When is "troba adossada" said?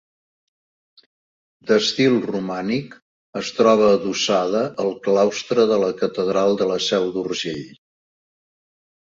3.59-4.63